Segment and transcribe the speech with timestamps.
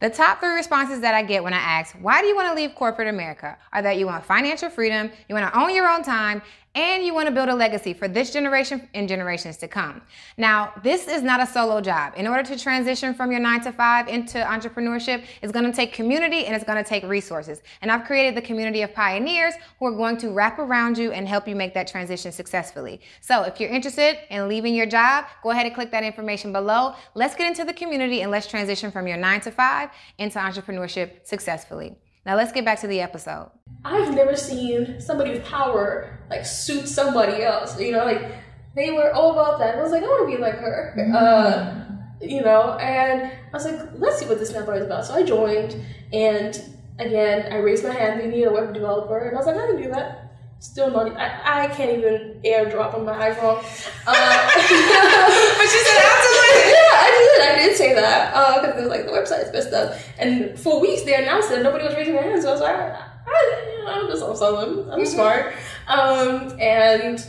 [0.00, 2.54] The top three responses that I get when I ask, why do you want to
[2.54, 3.56] leave corporate America?
[3.72, 6.40] are that you want financial freedom, you want to own your own time,
[6.78, 10.00] and you want to build a legacy for this generation and generations to come.
[10.36, 12.12] Now, this is not a solo job.
[12.16, 15.92] In order to transition from your nine to five into entrepreneurship, it's going to take
[15.92, 17.62] community and it's going to take resources.
[17.82, 21.26] And I've created the community of pioneers who are going to wrap around you and
[21.26, 23.00] help you make that transition successfully.
[23.22, 26.94] So if you're interested in leaving your job, go ahead and click that information below.
[27.14, 31.26] Let's get into the community and let's transition from your nine to five into entrepreneurship
[31.26, 31.96] successfully.
[32.28, 33.50] Now let's get back to the episode.
[33.86, 37.80] I've never seen somebody with power like suit somebody else.
[37.80, 38.20] You know, like
[38.74, 39.78] they were all about that.
[39.78, 40.94] I was like, I want to be like her.
[40.98, 41.16] Mm-hmm.
[41.16, 41.84] Uh,
[42.20, 45.06] you know, and I was like, let's see what this network is about.
[45.06, 46.62] So I joined, and
[46.98, 48.20] again, I raised my hand.
[48.20, 50.27] They need a web developer, and I was like, I can do that.
[50.60, 51.16] Still not.
[51.16, 53.58] I, I can't even airdrop on my iPhone.
[54.06, 54.14] Uh,
[55.56, 56.72] but she said absolutely.
[56.74, 57.48] yeah, I did.
[57.48, 59.96] I did say that because uh, was like the website's messed up.
[60.18, 62.42] And for weeks they announced it, nobody was raising their hands.
[62.42, 64.90] So I was like, I, I'm just on someone.
[64.90, 65.04] I'm mm-hmm.
[65.04, 65.54] smart.
[65.86, 67.24] Um, and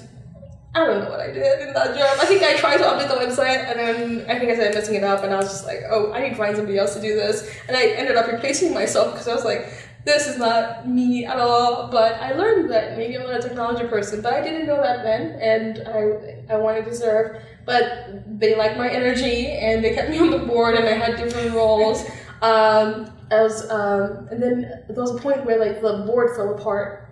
[0.74, 2.18] I don't know what I did in that job.
[2.20, 4.96] I think I tried to update the website and then I think I started messing
[4.96, 7.02] it up and I was just like, oh, I need to find somebody else to
[7.02, 7.48] do this.
[7.68, 9.72] And I ended up replacing myself because I was like,
[10.06, 11.90] this is not me at all.
[11.92, 15.04] But I learned that maybe I'm not a technology person, but I didn't know that
[15.04, 17.42] then, and I I wanted to serve.
[17.66, 21.18] But they liked my energy, and they kept me on the board, and I had
[21.18, 22.04] different roles.
[22.42, 26.54] Um, I was, um, and then there was a point where like the board fell
[26.56, 27.06] apart.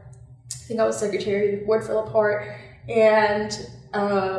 [0.53, 1.57] I think I was secretary.
[1.57, 2.47] The board fell apart,
[2.89, 3.51] and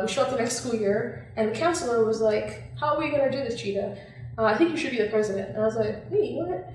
[0.01, 3.09] we showed up the next school year, and the counselor was like, "How are we
[3.09, 3.97] gonna do this, Chita?
[4.37, 6.41] Uh, I think you should be the president." And I was like, "Me?
[6.41, 6.69] What?"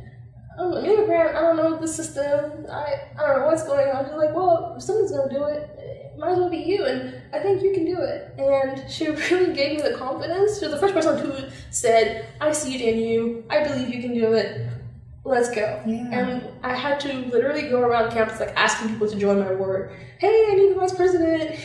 [0.58, 1.36] I'm an immigrant.
[1.36, 2.66] I don't know the system.
[2.70, 4.04] I, I don't know what's going on.
[4.04, 6.84] She's like, well, if someone's gonna do it, it might as well be you.
[6.84, 8.32] And I think you can do it.
[8.38, 10.58] And she really gave me the confidence.
[10.58, 13.44] She was the first person who said, I see it in you.
[13.50, 14.68] I believe you can do it.
[15.24, 15.82] Let's go.
[15.86, 16.08] Yeah.
[16.12, 19.90] And I had to literally go around campus like asking people to join my board.
[20.18, 21.58] Hey, I need the vice president.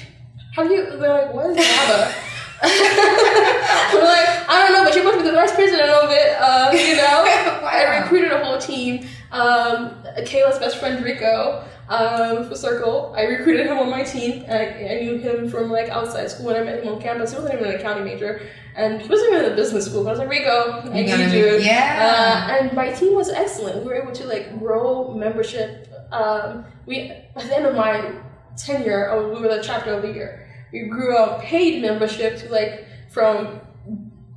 [0.55, 0.97] How do you?
[0.97, 2.13] They're like, what is NABA?
[2.61, 6.35] I'm like, I don't know, but you're supposed to be the vice president of it.
[6.39, 7.23] Uh, you know,
[7.63, 7.69] wow.
[7.71, 9.07] I recruited a whole team.
[9.31, 9.91] Um,
[10.25, 13.13] Kayla's best friend Rico um, for Circle.
[13.15, 14.43] I recruited him on my team.
[14.49, 17.31] I, I, knew him from like outside school when I met him on campus.
[17.31, 18.41] He wasn't even an accounting major,
[18.75, 20.03] and he wasn't even in a business school.
[20.03, 21.59] But I was like, Rico, I need you.
[21.59, 22.47] Yeah.
[22.49, 23.83] Uh, and my team was excellent.
[23.83, 25.87] We were able to like grow membership.
[26.11, 28.15] Um, we at the end of my
[28.57, 32.49] tenure, oh, we were the chapter of the year we grew up paid membership to
[32.49, 33.61] like from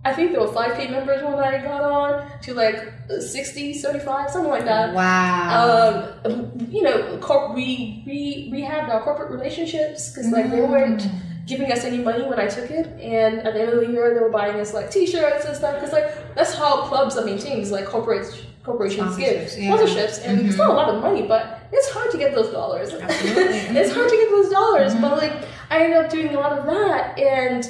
[0.04, 4.30] I think there were five paid members when I got on to like 60, 75,
[4.30, 4.94] something like that.
[4.94, 6.12] Wow.
[6.24, 11.02] Um, you know, corp- we, we, we had our corporate relationships because like they weren't
[11.02, 11.46] mm.
[11.46, 12.86] giving us any money when I took it.
[13.00, 15.76] And at the end of the year, they were buying us like t-shirts and stuff
[15.76, 18.26] because like that's how clubs are maintained, like corporate
[18.64, 19.70] corporations give yeah.
[19.70, 20.20] sponsorships.
[20.24, 20.48] And mm-hmm.
[20.48, 22.92] it's not a lot of money, but it's hard to get those dollars.
[23.00, 23.78] Absolutely.
[23.78, 25.02] it's hard to get those dollars, mm-hmm.
[25.02, 27.18] but like I ended up doing a lot of that.
[27.18, 27.66] And,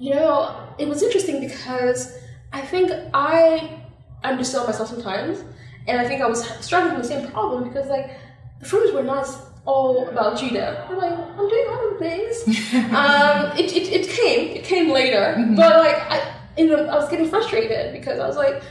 [0.00, 2.18] you know, it was interesting because
[2.54, 3.82] I think I
[4.24, 5.44] undersell myself sometimes.
[5.86, 8.16] And I think I was struggling with the same problem because, like,
[8.60, 9.28] the fruits were not
[9.66, 10.86] all about Judah.
[10.88, 12.34] I'm like, I'm doing other things.
[12.94, 15.34] um, it, it, it came, it came later.
[15.36, 15.56] Mm-hmm.
[15.56, 18.62] But, like, I, in the, I was getting frustrated because I was like,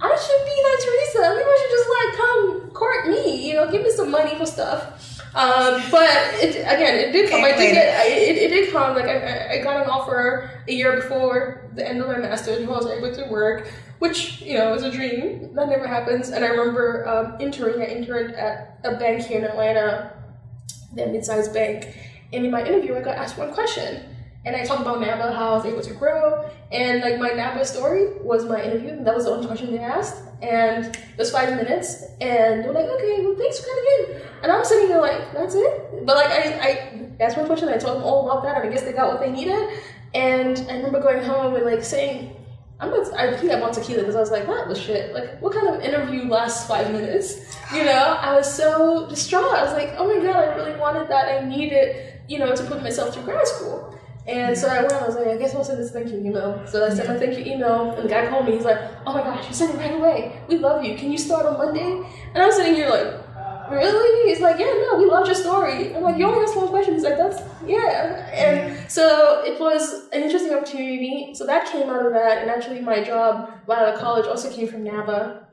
[0.00, 1.34] I should be like Teresa.
[1.34, 4.46] Maybe I should just like come court me, you know, give me some money for
[4.46, 5.11] stuff.
[5.34, 6.10] Um, but
[6.42, 7.42] it, again, it did come.
[7.42, 8.94] I did get it, it did come.
[8.94, 12.58] Like I, I got an offer a year before the end of my master's.
[12.58, 15.54] And I was able to work, which you know was a dream.
[15.54, 16.28] That never happens.
[16.28, 17.80] And I remember um, interning.
[17.80, 20.12] I interned at a bank here in Atlanta,
[20.94, 21.96] the mid-sized bank.
[22.34, 24.04] And in my interview, I got asked one question.
[24.44, 26.50] And I talked about NABA, how I was able to grow.
[26.72, 29.02] And like my NABA story was my interview.
[29.04, 30.16] That was the only question they asked.
[30.42, 32.02] And it was five minutes.
[32.20, 34.22] And they're like, okay, well, thanks for coming in.
[34.42, 36.04] And I'm sitting there like, that's it?
[36.04, 37.68] But like, I, I asked one question.
[37.68, 38.56] I told them all about that.
[38.56, 39.78] And I guess they got what they needed.
[40.14, 42.36] And I remember going home and like saying,
[42.80, 45.14] I'm to, I think I bought tequila because I was like, that was shit.
[45.14, 47.56] Like, what kind of interview lasts five minutes?
[47.72, 49.54] You know, I was so distraught.
[49.54, 51.28] I was like, oh my God, I really wanted that.
[51.28, 53.96] I needed, you know, to put myself through grad school.
[54.26, 56.64] And so I went, I was like, I guess I'll send this thank you email.
[56.66, 58.52] So I sent my thank you email, and the guy called me.
[58.52, 60.40] He's like, Oh my gosh, you sent it right away.
[60.48, 60.96] We love you.
[60.96, 62.06] Can you start on Monday?
[62.34, 64.30] And I'm sitting here like, Really?
[64.30, 65.94] He's like, Yeah, no, we loved your story.
[65.94, 66.94] I'm like, You only asked one question.
[66.94, 68.30] He's like, That's, yeah.
[68.32, 71.34] And so it was an interesting opportunity.
[71.34, 72.42] So that came out of that.
[72.42, 75.48] And actually, my job while at college also came from NABA.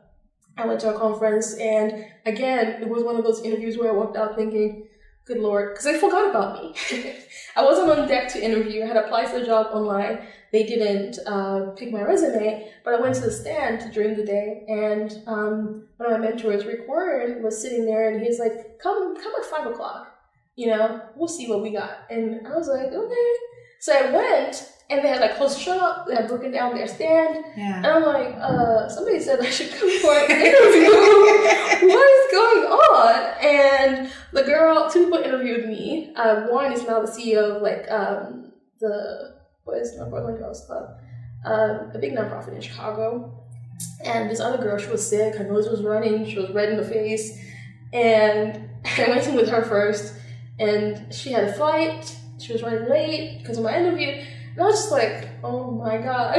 [0.58, 3.96] I went to a conference, and again, it was one of those interviews where I
[3.96, 4.89] walked out thinking,
[5.30, 6.74] good lord, because they forgot about me.
[7.56, 8.84] I wasn't on deck to interview.
[8.84, 10.28] I had applied for the job online.
[10.52, 14.66] They didn't uh, pick my resume, but I went to the stand during the day,
[14.68, 19.16] and um, one of my mentors, Rick Warren, was sitting there, and he's like, "Come,
[19.16, 20.16] come at five o'clock.
[20.56, 23.30] You know, we'll see what we got." And I was like, "Okay."
[23.80, 26.08] So I went, and they had like closed shop.
[26.08, 27.78] They had broken down their stand, Yeah.
[27.78, 30.90] and I'm like, uh, somebody said I should come for an interview.
[31.90, 33.46] what is going on?
[33.46, 36.12] And the girl, two people interviewed me.
[36.16, 40.66] Uh, one is now the CEO of like um, the what is it, Portland Girls
[40.66, 40.98] Club,
[41.46, 43.36] um, a big nonprofit in Chicago.
[44.04, 45.36] And this other girl, she was sick.
[45.36, 46.26] Her nose was running.
[46.26, 47.40] She was red in the face.
[47.94, 50.16] And I went in with her first,
[50.60, 52.16] and she had a flight.
[52.40, 54.24] She was running late because of my interview.
[54.60, 56.36] And I was just like, oh my god.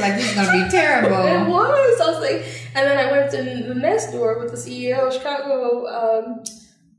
[0.00, 1.24] Like this is gonna be terrible.
[1.24, 2.00] It was.
[2.00, 5.12] I was like, and then I went to the next door with the CEO of
[5.12, 5.86] Chicago.
[5.86, 6.42] Um,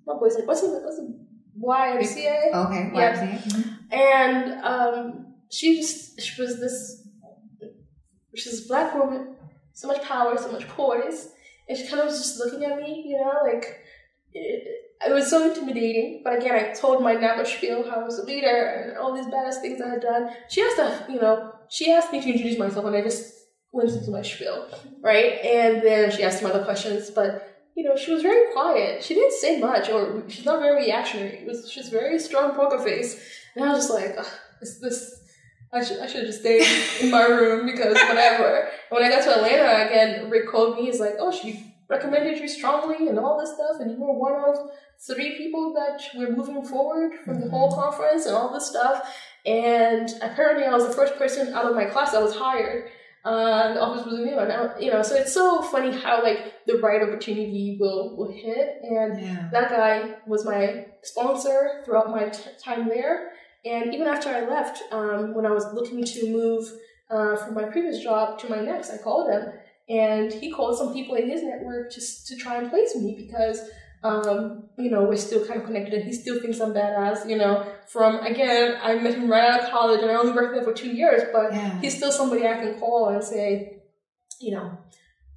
[0.07, 1.19] my boy's like, what's the what's the
[1.61, 2.53] YMCA?
[2.53, 2.91] Okay.
[2.93, 3.27] Yeah.
[3.27, 3.77] YMCA.
[3.91, 7.05] And um, she just she was this
[8.33, 9.35] she's this black woman,
[9.73, 11.31] so much power, so much poise,
[11.67, 13.81] and she kind of was just looking at me, you know, like
[14.31, 16.21] it, it was so intimidating.
[16.23, 19.25] But again, I told my NABA spiel how I was a leader and all these
[19.25, 20.29] badass things I had done.
[20.49, 23.33] She asked to, you know, she asked me to introduce myself, and I just
[23.71, 24.67] went into my spiel,
[25.01, 25.39] right?
[25.43, 29.03] And then she asked some other questions, but you know, she was very quiet.
[29.03, 31.39] She didn't say much, or she's not very reactionary.
[31.39, 33.19] It was she's very strong poker face,
[33.55, 34.15] and I was just like,
[34.81, 35.19] this?
[35.73, 36.63] I should I should just stay
[37.01, 38.69] in my room because whatever.
[38.89, 40.85] When I got to Atlanta again, Rick called me.
[40.85, 44.33] He's like, oh, she recommended you strongly and all this stuff, and you were one
[44.33, 44.69] of
[45.07, 49.13] three people that we're moving forward from the whole conference and all this stuff.
[49.45, 52.89] And apparently, I was the first person out of my class that was hired.
[53.25, 56.21] Uh, the office was a new, and I, you know, so it's so funny how
[56.21, 59.49] like the right opportunity will will hit, and Yeah.
[59.51, 63.31] that guy was my sponsor throughout my t- time there.
[63.65, 66.69] And even after I left, um, when I was looking to move
[67.09, 69.43] uh, from my previous job to my next, I called him,
[69.87, 73.57] and he called some people in his network just to try and place me because
[74.03, 77.37] um, you know, we're still kind of connected and he still thinks I'm badass, you
[77.37, 80.63] know, from, again, I met him right out of college and I only worked there
[80.63, 81.79] for two years, but Yeah.
[81.79, 83.83] he's still somebody I can call and say,
[84.41, 84.77] you know,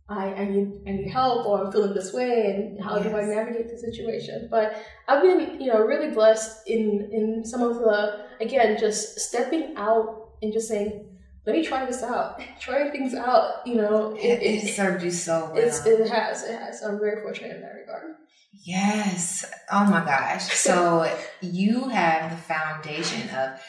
[0.08, 3.24] I, I need I need help or I'm feeling this way and how do I
[3.24, 4.48] navigate the situation?
[4.48, 4.76] But
[5.08, 10.28] I've been, you know, really blessed in in some of the again, just stepping out
[10.42, 11.15] and just saying,
[11.46, 12.40] let me try this out.
[12.60, 15.56] Trying things out, you know, It, it served you so well.
[15.62, 16.82] it's it has, it has.
[16.82, 18.14] I'm very fortunate in that regard.
[18.64, 19.44] Yes.
[19.70, 20.52] Oh my gosh.
[20.52, 21.10] So
[21.40, 23.60] you have the foundation of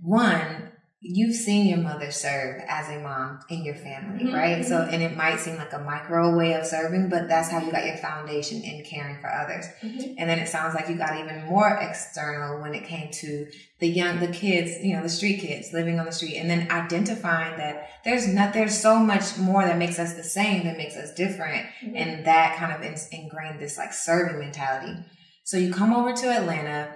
[0.00, 0.70] one,
[1.06, 4.64] you've seen your mother serve as a mom in your family, Mhm, right?
[4.64, 7.70] So, and it might seem like a micro way of serving, but that's how you
[7.70, 9.66] got your foundation in caring for others.
[9.82, 10.14] Mhm.
[10.16, 13.46] And then it sounds like you got even more external when it came to
[13.80, 16.70] the young, the kids, you know, the street kids living on the street, and then
[16.70, 20.96] identifying that there's not, there's so much more that makes us the same, that makes
[20.96, 21.92] us different, Mhm.
[21.96, 22.80] and that kind of
[23.12, 24.96] ingrained this like serving mentality.
[25.42, 26.88] So you come over to Atlanta,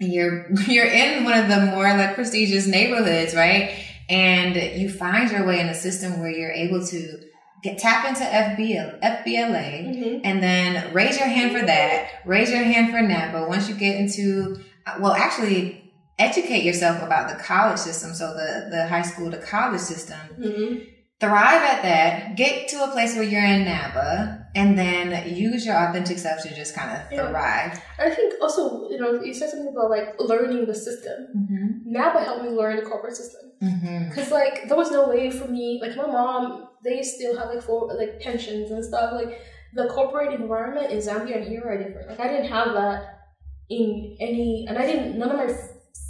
[0.00, 3.74] you're you're in one of the more like prestigious neighborhoods, right?
[4.08, 7.20] And you find your way in a system where you're able to
[7.62, 10.20] get tap into FBL, FBLA, Mhm.
[10.24, 12.08] and then raise your hand for that.
[12.24, 13.46] Raise your hand for NABA.
[13.48, 14.56] Once you get into,
[14.86, 18.14] uh, well, actually, educate yourself about the college system.
[18.14, 20.18] So the the high school to college system.
[20.40, 20.86] Mhm.
[21.20, 22.36] Thrive at that.
[22.36, 26.54] Get to a place where you're in NABA, and then use your authentic self to
[26.54, 27.28] just kind of Yeah.
[27.28, 27.80] thrive.
[27.98, 31.28] I think also, you know, you said something about like learning the system.
[31.36, 31.92] Mm-hmm.
[31.92, 33.52] NABA helped me learn the corporate system.
[33.62, 34.12] Mm-hmm.
[34.14, 37.62] Cause like there was no way for me, like my mom, they still have like
[37.62, 39.12] for like pensions and stuff.
[39.12, 39.40] Like
[39.74, 42.08] the corporate environment in Zambia and here are different.
[42.08, 43.20] Like I didn't have that
[43.68, 45.18] in any, and I didn't.
[45.18, 45.54] None of my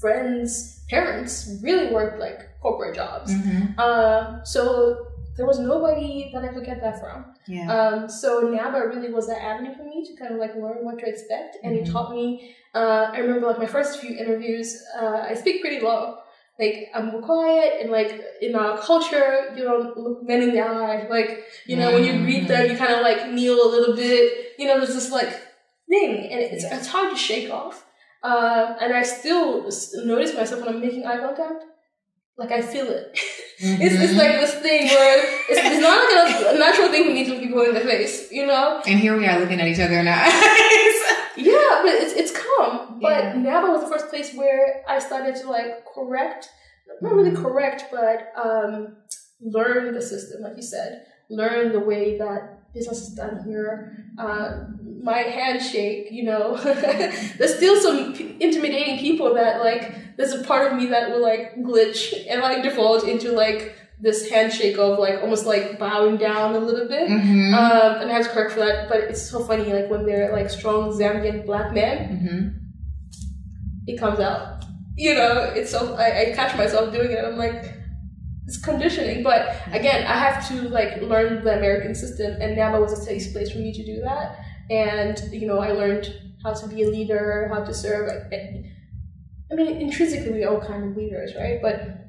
[0.01, 3.33] friends' parents really worked like corporate jobs.
[3.33, 3.79] Mm-hmm.
[3.79, 5.07] Uh, so
[5.37, 7.25] there was nobody that I could get that from.
[7.47, 7.67] Yeah.
[7.75, 10.99] Um, so NABA really was that avenue for me to kind of like learn what
[10.99, 11.81] to expect, and Mhm.
[11.87, 12.55] it taught me.
[12.75, 14.69] Uh, I remember like my first few interviews,
[15.01, 16.19] uh, I speak pretty low.
[16.59, 21.07] Like I'm quiet, and like in our culture, you don't look men in the eye.
[21.09, 21.31] Like
[21.67, 24.25] you know, when you greet them, you kind of like kneel a little bit.
[24.59, 25.33] You know, there's this like
[25.89, 26.77] thing, and it's Yeah.
[26.77, 27.87] it's hard to shake off.
[28.23, 29.63] Um, and I still
[30.05, 31.65] notice myself when I'm making eye contact.
[32.37, 33.19] Like I feel it.
[33.63, 35.19] It's, it's like this thing where
[35.51, 38.33] it's, it's not like a, natural thing for me to look people in the face,
[38.33, 38.81] you know?
[38.87, 40.97] and here we are looking at each other in our eyes.
[41.37, 42.99] Yeah, but it's it's calm.
[43.03, 43.35] But Yeah.
[43.37, 46.49] NABA was the first place where I started to like correct,
[47.03, 48.97] not really correct, but um,
[49.43, 53.93] learn the system, like you said, learn the way that business is done here.
[54.19, 54.65] Uh,
[55.03, 56.57] my handshake, you know,
[57.39, 60.17] there's still some p- intimidating people that like.
[60.17, 64.29] There's a part of me that will like glitch and like default into like this
[64.29, 67.09] handshake of like almost like bowing down a little bit.
[67.09, 67.55] Mm-hmm.
[67.55, 70.33] Um, and I have to correct for that, but it's so funny like when they're
[70.33, 72.49] like strong Zambian black men, mm-hmm.
[73.87, 74.65] it comes out.
[74.97, 77.25] You know, it's so I, I catch myself doing it.
[77.25, 77.75] I'm like,
[78.47, 79.23] it's conditioning.
[79.23, 83.33] But again, I have to like learn the American system, and NABA was a safe
[83.33, 84.39] place for me to do that.
[84.71, 88.09] And you know, I learned how to be a leader, how to serve.
[88.31, 88.65] Like,
[89.51, 91.61] I mean, intrinsically, we're all kind of leaders, right?
[91.61, 92.01] But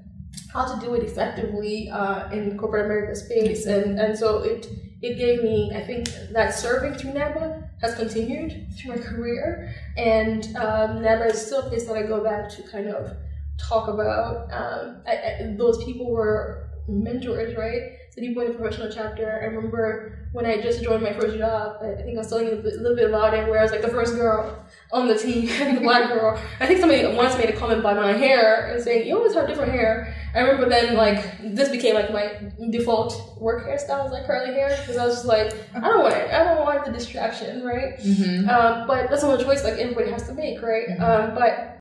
[0.53, 4.67] how to do it effectively uh, in corporate America space, and and so it
[5.01, 10.45] it gave me, I think, that serving through NABA has continued through my career, and
[10.57, 13.11] um, NABA is still a place that I go back to kind of
[13.57, 14.51] talk about.
[14.53, 17.97] Um, I, I, those people were mentors, right?
[18.17, 19.39] In the professional chapter.
[19.41, 21.77] I remember when I just joined my first job.
[21.81, 23.63] I think I was telling you a, bit, a little bit about it, where I
[23.63, 26.37] was like the first girl on the team, the black girl.
[26.59, 29.47] I think somebody once made a comment by my hair and saying, "You always have
[29.47, 31.23] different hair." I remember then like
[31.55, 35.25] this became like my default work hairstyle was like curly hair because I was just
[35.25, 36.33] like, I don't want it.
[36.33, 37.97] I don't want the distraction, right?
[37.97, 38.49] Mm-hmm.
[38.49, 40.89] Um, but that's not a choice like everybody has to make, right?
[40.89, 41.01] Mm-hmm.
[41.01, 41.80] Um, but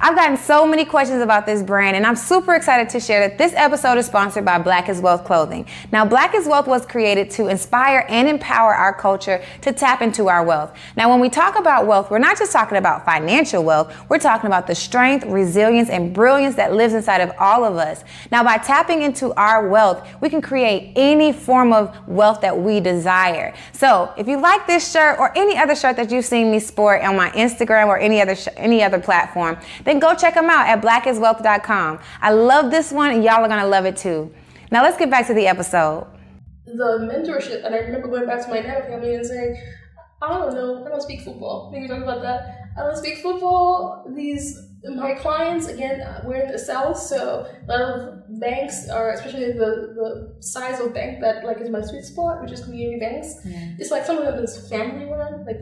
[0.00, 3.36] I've gotten so many questions about this brand, and I'm super excited to share that
[3.36, 5.66] this episode is sponsored by Black is Wealth Clothing.
[5.90, 10.28] Now, Black is Wealth was created to inspire and empower our culture to tap into
[10.28, 10.72] our wealth.
[10.96, 14.46] Now, when we talk about wealth, we're not just talking about financial wealth, we're talking
[14.46, 18.04] about the strength, resilience, and brilliance that lives inside of all of us.
[18.30, 22.78] Now, by tapping into our wealth, we can create any form of wealth that we
[22.78, 23.52] desire.
[23.72, 27.02] So, if you like this shirt or any other shirt that you've seen me sport
[27.02, 30.68] on my Instagram or any other sh- any other platform, then go check them out
[30.68, 31.98] at blackiswealth.com.
[32.20, 34.32] I love this one and y'all are going to love it too.
[34.70, 36.06] Now let's get back to the episode.
[36.66, 39.56] the mentorship, and I remember going back to my dad family and saying,
[40.20, 41.70] I don't know, I don't speak football.
[41.72, 42.70] Maybe talk about that.
[42.76, 44.04] I don't speak football.
[44.14, 44.58] These
[44.94, 49.94] my clients again, we're in the south, so a lot of banks are, especially the
[49.98, 53.34] the size of bank that like is my sweet spot, which is community banks.
[53.78, 55.60] It's like some of them is family run, like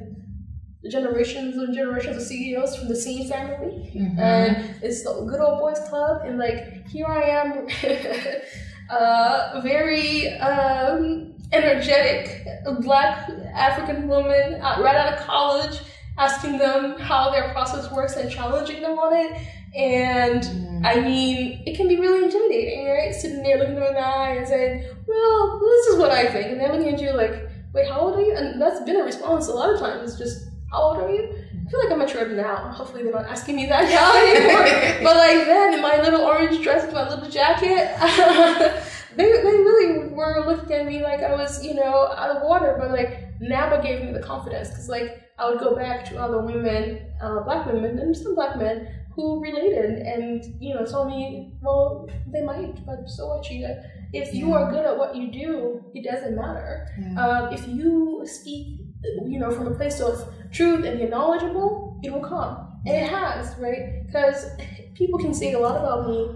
[0.90, 4.18] generations and generations of CEOs from the same family, Mhm.
[4.18, 6.22] and it's the good old boys club.
[6.26, 7.66] And like here I am,
[8.90, 12.46] uh, very um, energetic
[12.80, 15.80] black African woman uh, right out of college,
[16.18, 19.32] asking them how their process works and challenging them on it.
[19.76, 23.14] And I mean, it can be really intimidating, right?
[23.14, 26.46] Sitting there looking them in the eye and saying, "Well, this is what I think,"
[26.52, 29.04] and they're looking at you like, "Wait, how old are you?" And that's been a
[29.04, 30.16] response a lot of times.
[30.16, 31.34] Just, "How old are you?"
[31.66, 32.70] I feel like I'm mature now.
[32.70, 35.02] Hopefully, they're not asking me that now anymore.
[35.02, 37.90] but like then, in my little orange dress with my little jacket,
[39.16, 42.76] they they really were looking at me like I was, you know, out of water.
[42.78, 46.40] But like NABA gave me the confidence because like I would go back to other
[46.40, 51.54] women, uh, black women, and some black men who related and you know told me,
[51.62, 53.82] well, they might, but so what, Chita?
[54.12, 56.86] If you are good at what you do, it doesn't matter.
[57.18, 62.12] Um, if you speak, you know, from a place of truth and you're knowledgeable, it
[62.12, 64.06] will come, and it has, right?
[64.06, 64.46] Because
[64.94, 66.30] people can say a lot about me,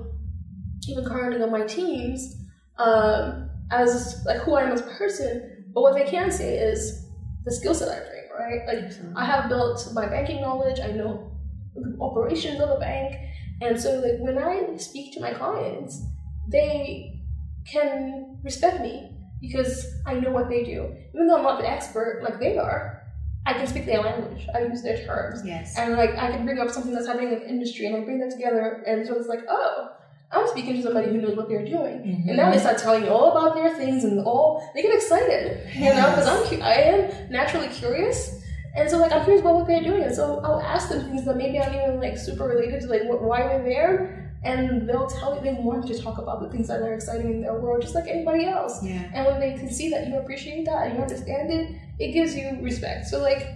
[0.88, 2.36] even currently on my teams,
[2.78, 5.64] um, as like who I am as a person.
[5.72, 7.06] But what they can say is
[7.44, 8.66] the skill set I bring, right?
[8.66, 10.80] Like I have built my banking knowledge.
[10.80, 11.32] I know
[11.74, 13.16] the operations of a bank,
[13.62, 16.02] and so like when I speak to my clients,
[16.48, 17.20] they
[17.64, 20.94] can respect me because I know what they do.
[21.14, 23.02] Even though I'm not the expert like they are,
[23.46, 24.46] I can speak their language.
[24.54, 25.42] I use their terms.
[25.44, 25.76] Yes.
[25.78, 28.20] And like I can bring up something that's happening in the industry and I bring
[28.20, 29.90] that together and so it's like, oh,
[30.32, 32.24] I'm speaking to somebody who knows what they're doing.
[32.28, 32.52] And now mm-hmm.
[32.52, 36.10] they start telling you all about their things and all they get excited, you know,
[36.10, 38.44] because I'm cu- I am naturally curious.
[38.76, 41.24] And so like I'm curious about what they're doing, and so I'll ask them things
[41.24, 45.06] that maybe aren't even like super related to like what, why they're there, and they'll
[45.06, 47.82] tell me they want to talk about the things that are exciting in their world,
[47.82, 48.82] just like anybody else.
[48.82, 49.10] Yeah.
[49.14, 52.34] And when they can see that you appreciate that and you understand it, it gives
[52.34, 53.06] you respect.
[53.06, 53.46] So like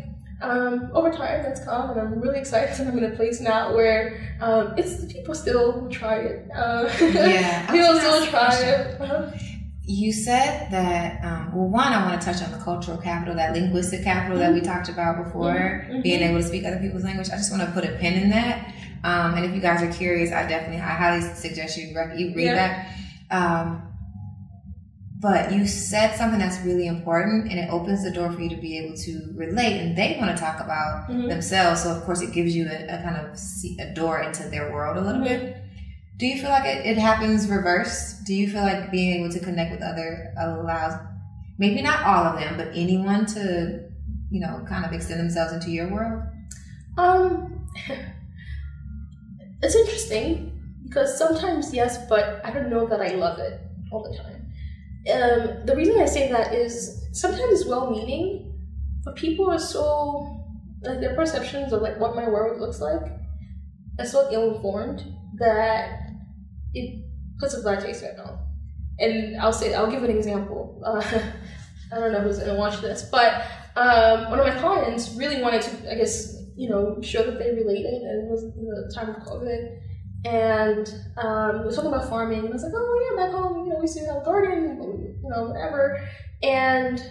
[0.43, 3.75] um, over time that's come, and I'm really excited that I'm in a place now
[3.75, 6.49] where um, it's people still try it.
[6.55, 9.01] Uh, Yeah, people still try it.
[9.01, 9.31] Uh-huh.
[9.87, 13.53] You said that, um, well, one, I want to touch on the cultural capital, that
[13.53, 16.03] linguistic capital that we talked about before, Mhm.
[16.03, 17.29] being able to speak other people's language.
[17.31, 18.73] I just want to put a pin in that.
[19.05, 22.45] Um, and if you guys are curious, I definitely, I highly suggest you, you read
[22.47, 22.55] Yeah.
[22.55, 22.89] that.
[23.31, 23.83] Um,
[25.21, 28.57] but you said something that's really important and it opens the door for you to
[28.57, 31.29] be able to relate and they want to talk about Mhm.
[31.29, 31.83] themselves.
[31.83, 33.39] So of course it gives you a, a kind of
[33.79, 35.25] a door into their world a little Mhm.
[35.25, 35.57] bit.
[36.19, 38.15] Do you feel like it, it happens reverse?
[38.27, 40.95] Do you feel like being able to connect with other allows
[41.59, 43.81] maybe not all of them, but anyone to,
[44.31, 46.23] you know, kind of extend themselves into your world?
[46.99, 47.67] Um,
[49.65, 50.53] it's interesting
[50.85, 54.53] because sometimes yes, but I don't know that I love it all the time.
[55.13, 58.53] Um, the reason I say that is sometimes well-meaning,
[59.05, 60.41] but people are so
[60.83, 63.01] like their perceptions of like what my world looks like
[63.99, 65.03] are so ill-informed
[65.39, 66.11] that
[66.75, 67.05] it
[67.39, 68.41] puts a bad taste in my mouth.
[68.99, 70.81] And I'll say I'll give an example.
[70.85, 71.03] Uh,
[71.93, 75.63] I don't know who's gonna watch this, but um, one of my clients really wanted
[75.63, 79.17] to, I guess, you know, show that they related, and it was the time of
[79.23, 79.81] COVID.
[80.25, 83.65] And um, we were talking about farming, and I was like, oh yeah, back home,
[83.65, 84.79] you know, we used to have a garden,
[85.23, 86.01] you know, whatever.
[86.43, 87.03] And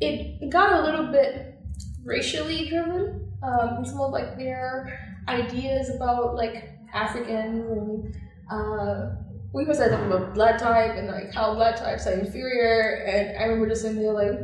[0.00, 1.58] it got a little bit
[2.04, 3.32] racially driven.
[3.42, 8.16] Um, some of like their ideas about like Africans and
[8.50, 9.16] uh,
[9.52, 13.04] we was talking about blood type and like how blood types are inferior.
[13.04, 14.38] And I remember just sitting there like,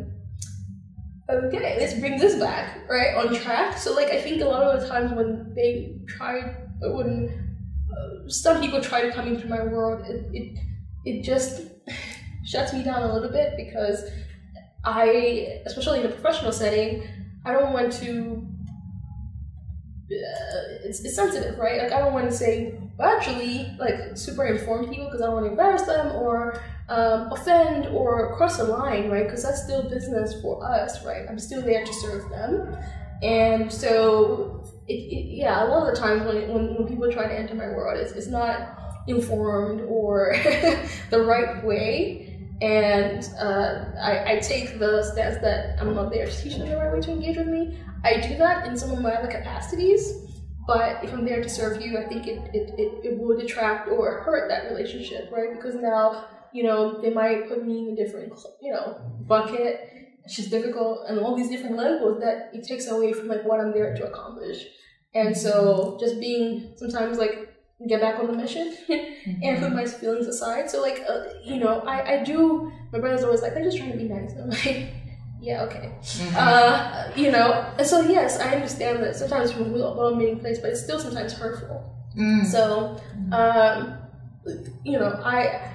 [1.28, 3.78] okay, let's bring this back right on track.
[3.78, 7.48] So like I think a lot of the times when they try when
[8.28, 10.58] some people try to come into my world, it, it,
[11.04, 11.62] it just
[12.44, 14.04] shuts me down a little bit because
[14.84, 17.06] I, especially in a professional setting,
[17.44, 18.46] I don't want to.
[20.10, 21.82] Uh, it's, it's sensitive, right?
[21.82, 25.34] Like I don't want to say, well, actually, like super informed people because I don't
[25.34, 29.24] want to embarrass them or um, offend or cross a line, right?
[29.24, 31.26] Because that's still business for us, right?
[31.28, 32.76] I'm still there to serve them,
[33.22, 37.26] and so it, it, yeah, a lot of the times when, when, when people try
[37.26, 40.34] to enter my world, it's, it's not informed or
[41.10, 42.24] the right way.
[42.60, 46.76] And uh, I, I take the stance that I'm not there to teach them the
[46.76, 47.78] right way to engage with me.
[48.02, 50.26] I do that in some of my other capacities,
[50.66, 53.88] but if I'm there to serve you, I think it, it, it, it will detract
[53.88, 55.54] or hurt that relationship, right?
[55.54, 60.36] Because now, you know, they might put me in a different, you know, bucket it's
[60.36, 63.72] just difficult and all these different levels that it takes away from like what I'm
[63.72, 64.66] there to accomplish.
[65.14, 67.48] And so just being sometimes like
[67.88, 68.76] get back on the mission
[69.42, 70.68] and put my feelings aside.
[70.68, 72.70] So like uh, you know, I I do.
[72.92, 74.32] My brother's always like, I'm just trying to be nice.
[74.32, 74.92] I'm like,
[75.40, 75.94] yeah, okay.
[76.02, 76.36] Mm-hmm.
[76.36, 80.82] Uh, you know, so yes, I understand that sometimes from a well-meaning place, but it's
[80.84, 81.94] still sometimes hurtful.
[82.18, 82.44] Mm.
[82.44, 83.00] So,
[83.32, 83.96] um,
[84.84, 85.72] you know, I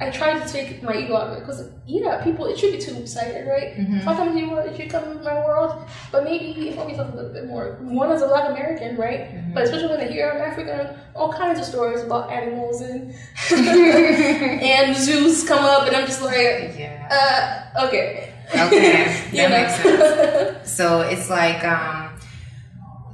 [0.00, 2.78] I try to take my ego out of it because yeah, people it should be
[2.78, 3.76] too excited, right?
[3.76, 3.98] Mm-hmm.
[3.98, 5.88] If I come to it should come to my world.
[6.10, 7.78] But maybe focus a little bit more.
[7.80, 9.20] One as a Black American, right?
[9.20, 9.54] Mm-hmm.
[9.54, 13.14] But especially when I hear I'm African, all kinds of stories about animals and
[13.52, 20.72] and zoos come up, and I'm just like, yeah, uh, okay, okay, that makes sense.
[20.76, 22.13] so it's like um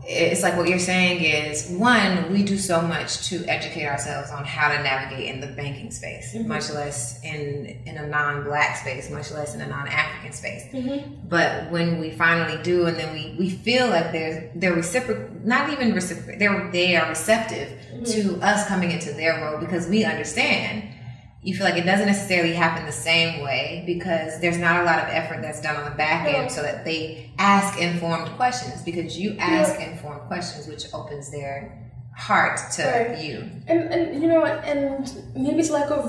[0.06, 4.44] it's like what you're saying is one, we do so much to educate ourselves on
[4.44, 6.48] how to navigate in the banking space, mm-hmm.
[6.48, 10.64] much less in in a non-black space, much less in a non-African space.
[10.72, 11.28] Mm-hmm.
[11.28, 15.70] But when we finally do, and then we we feel like there's they're reciprocal, not
[15.70, 18.04] even reciprocal, they're they are receptive mm-hmm.
[18.04, 20.84] to us coming into their world because we understand
[21.42, 24.98] you feel like it doesn't necessarily happen the same way because there's not a lot
[24.98, 29.18] of effort that's done on the back end so that they ask informed questions because
[29.18, 29.90] you ask yeah.
[29.90, 33.24] informed questions which opens their heart to right.
[33.24, 33.50] you.
[33.66, 36.04] And and you know and maybe it's lack of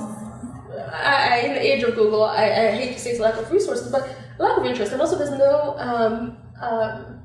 [0.94, 3.90] I, in the age of google I, I hate to say it's lack of resources
[3.90, 4.92] but lack of interest.
[4.92, 7.22] And also there's no um, um,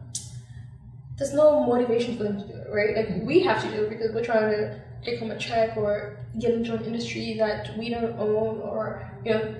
[1.18, 2.96] there's no motivation for them to do it right?
[2.96, 6.18] Like we have to do it because we're trying to take home a check or
[6.38, 9.54] get into an industry that we don't own or you know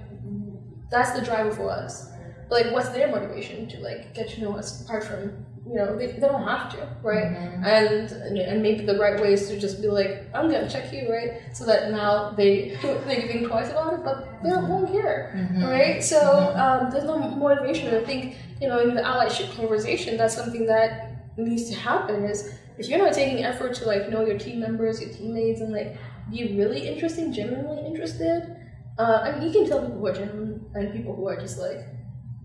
[0.90, 2.10] that's the driver for us
[2.48, 5.96] but like what's their motivation to like get to know us apart from you know
[5.96, 7.64] they, they don't have to right mm-hmm.
[7.64, 11.10] and and maybe the right way is to just be like i'm gonna check you
[11.10, 15.32] right so that now they they think twice about it but they don't, won't care
[15.34, 15.64] mm-hmm.
[15.64, 16.60] right so mm-hmm.
[16.60, 21.12] um, there's no motivation i think you know in the allyship conversation that's something that
[21.36, 25.00] needs to happen is if you're not taking effort to like know your team members,
[25.00, 25.96] your teammates, and like
[26.30, 28.56] be really interested, genuinely interested,
[28.98, 31.58] uh, I mean, you can tell people who are genuine and people who are just
[31.58, 31.80] like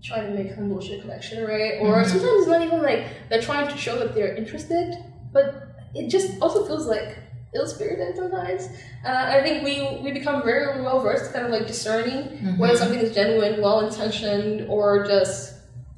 [0.02, 1.78] trying to make some bullshit connection, right?
[1.80, 2.08] Or mm-hmm.
[2.08, 4.96] sometimes it's not even like they're trying to show that they're interested,
[5.32, 7.18] but it just also feels like
[7.54, 8.68] ill-spirited sometimes.
[9.04, 12.58] Uh, I think we we become very well versed, kind of like discerning mm-hmm.
[12.58, 15.51] whether something is genuine, well-intentioned, or just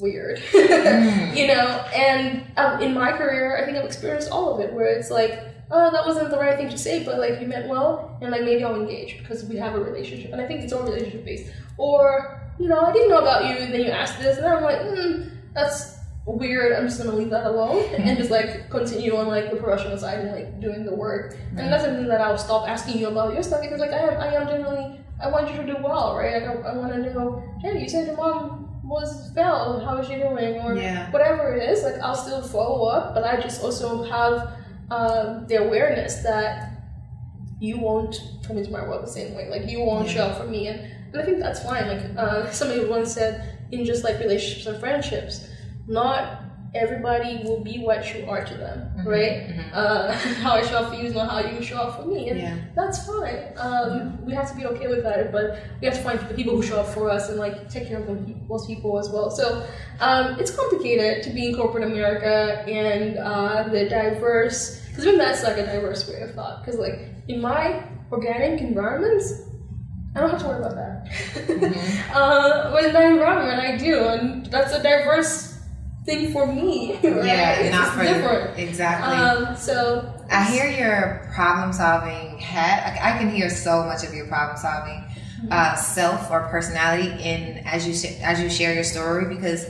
[0.04, 1.36] weird, mm.
[1.36, 1.66] you know.
[1.94, 5.32] And um, in my career, I think I've experienced all of it, where it's like,
[5.70, 8.42] oh, that wasn't the right thing to say, but like you meant well, and like
[8.42, 11.50] maybe I'll engage because we have a relationship, and I think it's all relationship based.
[11.78, 14.62] Or you know, I didn't know about you, and then you asked this, and I'm
[14.62, 16.72] like, hmm, that's weird.
[16.72, 20.20] I'm just gonna leave that alone and just like continue on like the professional side
[20.20, 21.36] and like doing the work.
[21.56, 24.20] And that's something that I'll stop asking you about your stuff because like I am
[24.20, 26.42] I am generally I want you to do well, right?
[26.42, 29.80] Like I, I want to know, hey, you said your mom was fell.
[29.84, 30.60] How is she doing?
[30.60, 31.10] Or Yeah.
[31.10, 31.82] whatever it is.
[31.82, 34.52] Like I'll still follow up, but I just also have
[34.90, 36.70] um, the awareness that
[37.60, 39.48] you won't come into my world the same way.
[39.48, 40.80] Like you won't show up for me, and,
[41.12, 41.86] and I think that's fine.
[41.88, 45.48] Like uh, somebody once said, in just like relationships and friendships,
[45.86, 46.43] not
[46.74, 49.54] everybody will be what you are to them, right?
[49.72, 52.28] Uh, how I show up for you is not how you show up for me,
[52.28, 52.56] and Yeah.
[52.74, 53.52] that's fine.
[53.56, 56.56] Um, we have to be okay with that, but we have to find the people
[56.56, 59.30] who show up for us and like take care of those people as well.
[59.30, 59.64] So
[60.00, 65.44] um, it's complicated to be in corporate America and uh, the diverse, because even that's
[65.44, 66.64] like a diverse way of thought.
[66.64, 69.42] Because like in my organic environments,
[70.16, 71.08] I don't have to worry about that.
[72.14, 75.53] uh, but in that environment, I do, and that's a diverse
[76.04, 76.98] thing for me.
[77.02, 77.24] Right?
[77.24, 78.58] Yeah, it's not for different.
[78.58, 79.14] exactly.
[79.16, 82.98] Um, so I hear your problem solving hat.
[83.02, 85.04] I I can hear so much of your problem solving
[85.50, 89.66] uh, self or personality in as you sh- as you share your story because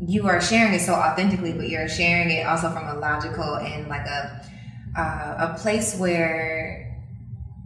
[0.00, 3.88] you are sharing it so authentically, but you're sharing it also from a logical and
[3.88, 4.40] like a
[4.96, 6.88] uh, a place where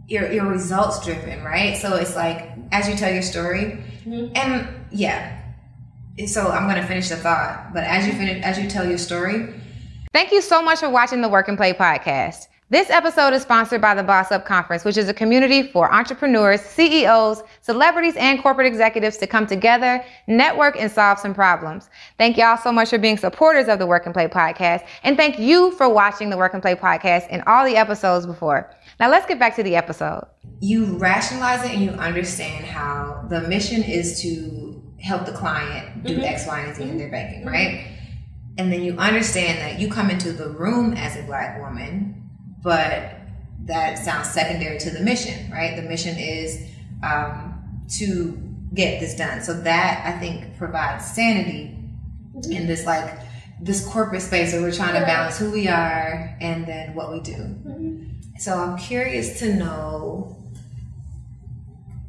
[0.07, 1.75] you're, you're results driven, right?
[1.77, 5.33] So it's like as you tell your story, and yeah.
[6.25, 9.53] So I'm gonna finish the thought, but as you finish, as you tell your story,
[10.13, 12.47] Thank you so much for watching the Work N Play podcast.
[12.69, 16.59] This episode is sponsored by the Boss Up Conference, which is a community for entrepreneurs,
[16.61, 21.89] CEOs, celebrities, and corporate executives to come together, network, and solve some problems.
[22.17, 24.85] Thank y'all so much for being supporters of the Work N Play podcast.
[25.03, 28.73] And thank you for watching the Work N Play podcast and all the episodes before.
[28.99, 30.25] Now let's get back to the episode.
[30.59, 36.15] you rationalize it and you understand how the mission is to help the client do
[36.15, 36.23] mm-hmm.
[36.23, 36.97] X, Y, and Z in mm-hmm.
[36.97, 37.49] their banking, mm-hmm.
[37.49, 37.87] right?
[38.57, 42.29] And then you understand that you come into the room as a black woman,
[42.63, 43.13] but
[43.65, 45.75] that sounds secondary to the mission, right?
[45.75, 46.67] The mission is
[47.03, 48.41] um, to
[48.73, 49.43] get this done.
[49.43, 51.77] So that I think provides sanity
[52.49, 53.19] in this like
[53.61, 57.19] this corporate space where we're trying to balance who we are and then what we
[57.19, 57.55] do.
[58.39, 60.33] So I'm curious to know.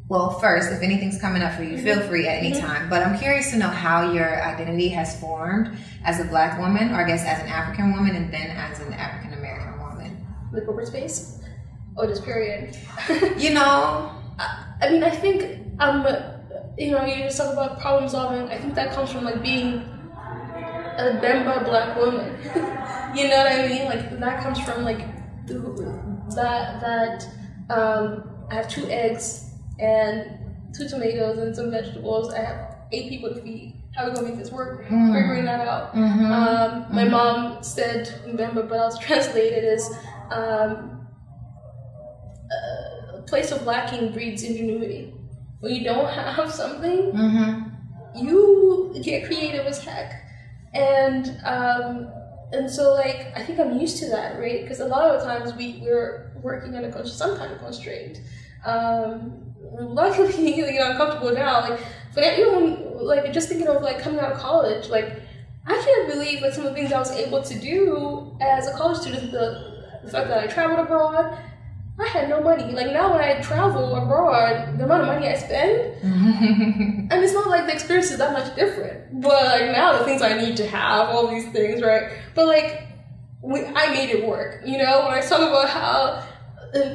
[0.09, 2.88] Well, first, if anything's coming up for you, feel free at any time.
[2.88, 7.05] But I'm curious to know how your identity has formed as a black woman, or
[7.05, 10.27] I guess as an African woman, and then as an African American woman.
[10.51, 11.42] the corporate space,
[11.97, 12.75] or just period.
[13.37, 14.11] You know,
[14.81, 16.07] I mean, I think um,
[16.79, 18.49] you know, you just talk about problem solving.
[18.49, 19.83] I think that comes from like being
[20.97, 22.35] a Bemba black woman.
[23.14, 23.85] you know what I mean?
[23.85, 25.01] Like that comes from like
[26.35, 27.29] that that
[27.68, 29.48] um, I have two eggs
[29.79, 30.38] and
[30.77, 32.33] two tomatoes and some vegetables.
[32.33, 33.75] I have eight people to feed.
[33.95, 34.85] How are we gonna make this work?
[35.14, 35.95] Figuring that out.
[36.33, 39.91] Um, my mom said Bemba, but I'll translate it as
[40.31, 41.07] um,
[43.17, 45.14] a place of lacking breeds ingenuity.
[45.61, 47.12] When you don't have something,
[48.14, 50.12] you get creative as heck.
[50.75, 52.12] And um,
[52.53, 54.62] and so like I think I'm used to that, right?
[54.62, 58.21] Because a lot of the times we we're working under some kind of constraint.
[58.64, 61.61] Um, luckily, you know, I'm comfortable now.
[61.61, 61.81] Like,
[62.15, 65.23] but even like just thinking of like coming out of college, like
[65.67, 68.73] I can't believe like some of the things I was able to do as a
[68.73, 69.33] college student.
[69.33, 71.39] The, the fact that I traveled abroad,
[72.01, 72.73] I had no money.
[72.73, 76.03] Like now, when I travel abroad, the amount of money I spend,
[77.13, 79.21] and it's not like the experience is that much different.
[79.21, 82.13] But like now, the things I need to have, all these things, right?
[82.35, 82.83] But like,
[83.43, 84.63] we, I made it work.
[84.65, 86.25] You know, when I talk about how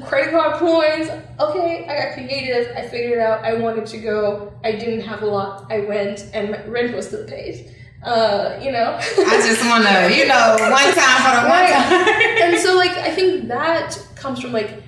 [0.06, 1.10] credit card points,
[1.40, 2.76] okay, I got creative.
[2.76, 3.44] I figured out.
[3.44, 4.54] I wanted to go.
[4.64, 5.72] I didn't have a lot.
[5.72, 7.76] I went, and my rent was still paid.
[8.04, 8.98] Uh, you know.
[9.00, 12.44] I just want to, you know, one time for the one time.
[12.44, 14.84] and so like I think that comes from like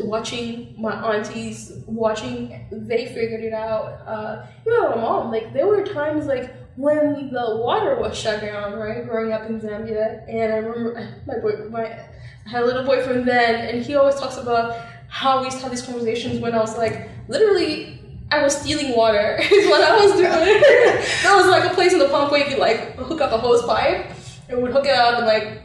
[0.00, 5.66] watching my aunties watching they figured it out uh you know my mom like there
[5.66, 10.52] were times like when the water was shut down right growing up in zambia and
[10.52, 12.08] i remember my boy my
[12.46, 14.76] had a little boyfriend then and he always talks about
[15.08, 17.92] how we used to have these conversations when i was like literally
[18.28, 20.24] I was stealing water is what I was doing.
[21.22, 23.38] there was like a place in the pump where you could like hook up a
[23.38, 24.10] hose pipe
[24.48, 25.62] and would hook it up and like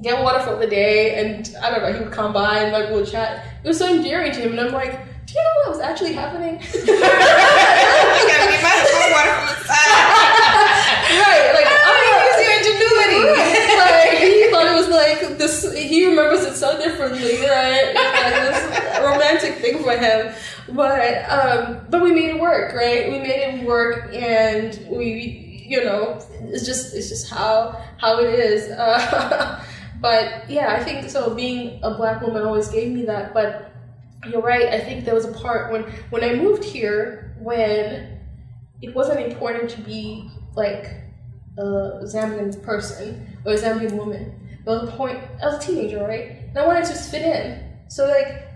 [0.00, 2.88] get water for the day and I don't know, he would come by and like
[2.90, 3.44] we'll chat.
[3.64, 4.92] It was so endearing to him and I'm like,
[5.26, 6.60] do you know what was actually happening?
[6.72, 6.86] You
[8.30, 9.90] gotta get my cold water from the side.
[11.18, 11.98] right, like Oh,
[12.30, 13.20] use your ingenuity.
[13.74, 17.94] like he thought it was like this he remembers it so differently, right?
[18.24, 20.34] Like this romantic thing for him.
[20.74, 23.10] But um but we made it work, right?
[23.10, 28.38] We made it work and we you know, it's just it's just how how it
[28.38, 28.70] is.
[28.70, 29.64] Uh,
[30.00, 33.72] but yeah, I think so being a black woman always gave me that, but
[34.26, 34.68] you're right.
[34.68, 38.20] I think there was a part when when I moved here when
[38.82, 40.86] it wasn't important to be like
[41.58, 44.40] a Zambian person or a Zambian woman.
[44.64, 45.18] There was a point.
[45.42, 46.30] I was a teenager, right?
[46.48, 47.62] And I wanted to just fit in.
[47.88, 48.48] So like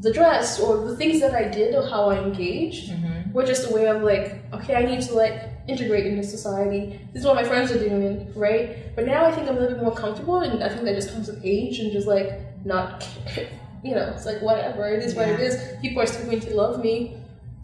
[0.00, 3.32] the dress or the things that I did or how I engaged Mm-hmm.
[3.32, 6.98] were just a way of like, okay, I need to like integrate into society.
[7.12, 8.94] This is what my friends are doing, right?
[8.96, 11.12] But now I think I'm a little bit more comfortable, and I think that just
[11.12, 13.06] comes with age and just like not,
[13.84, 14.88] you know, it's like whatever.
[14.88, 15.60] It is what it is.
[15.82, 17.16] People are still going to love me,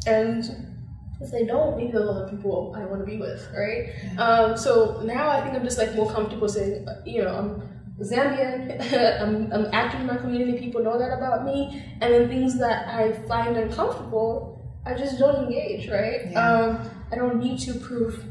[0.06, 0.73] and
[1.20, 3.94] if they don't, maybe they'll love the people I want to be with, right?
[4.18, 7.62] Um, so now I think I'm just like more comfortable saying, you know, I'm
[8.04, 8.80] Zambian,
[9.22, 12.88] I'm, I'm active in my community, people know that about me, and then things that
[12.88, 16.30] I find uncomfortable, I just don't engage, right?
[16.30, 16.52] Yeah.
[16.52, 18.24] Um, I don't need to prove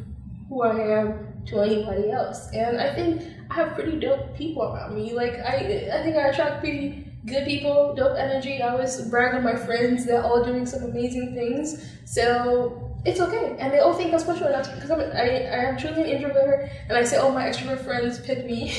[0.49, 4.95] who I am to anybody else, and I think I have pretty dope people around
[4.95, 5.13] me.
[5.13, 8.61] Like I, I think I attract pretty good people, dope energy.
[8.61, 11.85] I always brag on my friends; they're all doing some amazing things.
[12.05, 15.77] So it's okay, and they all think I'm special enough because I'm, I, I am
[15.77, 18.73] truly an introvert, and I say, "Oh, my extrovert friends pick me.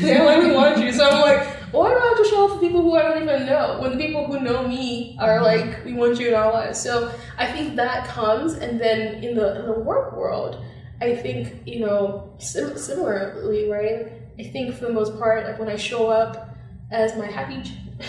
[0.00, 2.54] they don't only want you." So I'm like, why do I have to show up
[2.54, 5.84] for people who I don't even know when the people who know me are like,
[5.84, 9.60] "We want you in our lives." So I think that comes, and then in the
[9.60, 10.62] in the work world,
[11.00, 14.12] I think you know sim- similarly, right?
[14.38, 16.53] I think for the most part, like when I show up
[16.90, 17.62] as my happy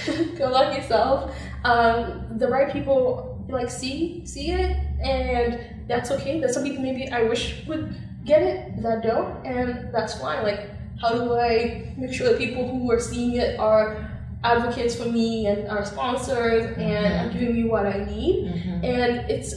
[0.38, 6.40] go lucky self, um, the right people like see see it, and that's okay.
[6.40, 10.44] That some people maybe I wish would get it that don't, and that's fine.
[10.44, 14.12] Like, how do I make sure that people who are seeing it are
[14.44, 18.46] advocates for me and are sponsors and are giving me what I need?
[18.46, 18.86] Mm-hmm.
[18.86, 19.54] And it's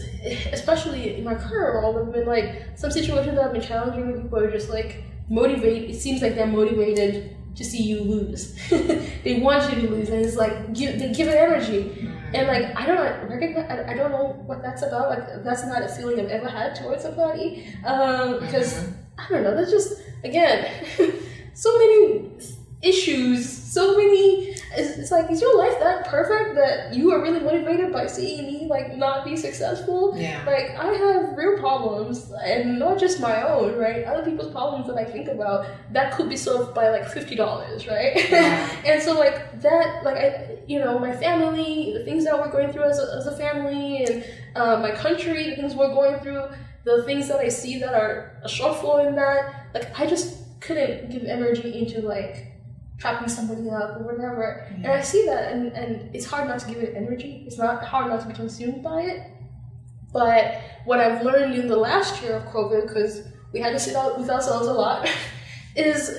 [0.52, 4.20] especially in my current role, there've been like some situations that have been challenging where
[4.20, 5.90] people are just like motivated.
[5.90, 8.54] It seems like they're motivated to see you lose.
[9.24, 12.08] they want you to lose, and it's like give they give it energy.
[12.32, 15.10] And like I don't recognize, I, don't know what that's about.
[15.10, 17.74] Like that's not a feeling I've ever had towards somebody.
[17.84, 19.56] Um, because I don't know.
[19.56, 20.70] That's just again
[21.54, 22.30] so many
[22.80, 24.54] issues, so many.
[24.76, 28.46] It's, it's like is your life that perfect that you are really motivated by seeing
[28.46, 30.14] me like not be successful?
[30.16, 30.44] Yeah.
[30.46, 34.04] Like I have real problems, and not just my own, right?
[34.04, 37.86] Other people's problems that I think about that could be solved by like fifty dollars,
[37.86, 38.30] right?
[38.30, 38.70] Yeah.
[38.84, 42.72] and so like that, like I, you know, my family, the things that we're going
[42.72, 46.44] through as a, as a family, and uh, my country, the things we're going through,
[46.84, 51.10] the things that I see that are a shortfall in that, like I just couldn't
[51.10, 52.47] give energy into like
[52.98, 54.66] trapping somebody up or whatever.
[54.74, 57.44] And I see that, and, and it's hard not to give it energy.
[57.46, 59.30] It's not hard not to be consumed by it.
[60.12, 63.94] But what I've learned in the last year of COVID, because we had to sit
[63.94, 65.08] out with ourselves a lot,
[65.76, 66.18] is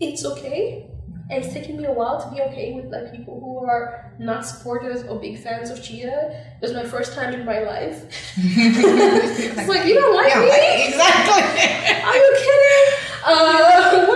[0.00, 0.84] it's okay.
[1.30, 4.46] And it's taken me a while to be okay with like people who are not
[4.46, 6.30] supporters or big fans of Chita.
[6.56, 8.02] It was my first time in my life.
[8.38, 10.88] it's like you don't like Yeah, me?
[10.88, 11.42] exactly.
[12.02, 12.94] Are you kidding?
[13.26, 14.06] Uh,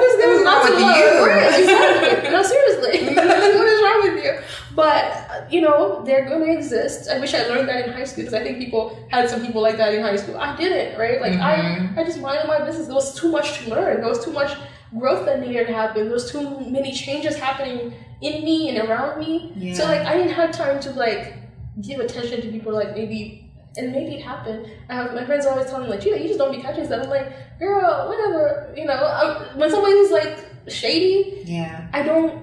[0.42, 1.62] is not wrong with you?
[1.62, 2.30] Exactly.
[2.30, 3.14] No, seriously.
[3.14, 4.32] what is wrong with you?
[4.74, 7.08] But you know, they're going to exist.
[7.10, 9.60] I wish I learned that in high school because I think people had some people
[9.62, 10.36] like that in high school.
[10.38, 11.20] I didn't, right?
[11.20, 11.96] Like Mhm.
[11.96, 12.86] I, I just minded my business.
[12.86, 14.00] There was too much to learn.
[14.00, 14.56] There was too much
[14.98, 16.04] growth that needed to happen.
[16.04, 19.52] There was too many changes happening in me and around me.
[19.56, 19.74] Yeah.
[19.74, 21.34] So like I didn't have time to like
[21.80, 23.41] give attention to people like maybe
[23.76, 24.66] and maybe it happened.
[24.88, 26.84] I have, my friends are always telling me like, Gina, you just don't be catching
[26.86, 27.04] stuff.
[27.04, 28.72] I'm like, girl, whatever.
[28.76, 31.88] You know, um, when somebody's like shady, Yeah.
[31.92, 32.42] I don't,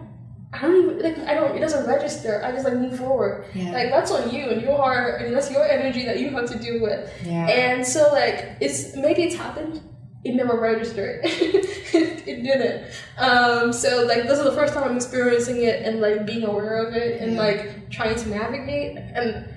[0.52, 1.56] I don't even like, I don't.
[1.56, 2.42] It doesn't register.
[2.44, 3.46] I just like move forward.
[3.54, 3.72] Yeah.
[3.72, 6.58] Like that's on you and your heart, and that's your energy that you have to
[6.58, 7.08] deal with.
[7.24, 7.46] Yeah.
[7.48, 9.80] And so like it's maybe it's happened.
[10.24, 11.20] It never registered.
[11.24, 11.94] it,
[12.28, 12.92] it didn't.
[13.20, 16.84] Um, so like this is the first time I'm experiencing it and like being aware
[16.84, 17.40] of it and Yeah.
[17.40, 19.48] like trying to navigate and